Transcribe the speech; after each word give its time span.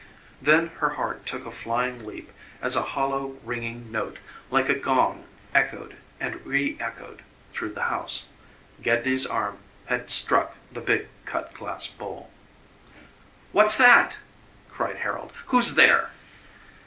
Then 0.41 0.69
her 0.79 0.89
heart 0.97 1.27
took 1.27 1.45
a 1.45 1.51
flying 1.51 2.07
leap 2.07 2.31
as 2.59 2.75
a 2.75 2.81
hollow 2.97 3.37
ringing 3.43 3.91
note 3.91 4.17
like 4.49 4.67
a 4.67 4.73
gong 4.73 5.25
echoed 5.53 5.95
and 6.19 6.43
re 6.43 6.75
echoed 6.79 7.21
through 7.53 7.73
the 7.73 7.83
house. 7.83 8.25
Gedney's 8.81 9.27
arm 9.27 9.59
had 9.85 10.09
struck 10.09 10.57
the 10.73 10.81
big 10.81 11.07
cut 11.25 11.53
glass 11.53 11.85
bowl. 11.85 12.31
"What's 13.51 13.77
that!" 13.77 14.17
cried 14.71 14.95
Harold. 14.95 15.33
"Who's 15.49 15.75
there?" 15.75 16.09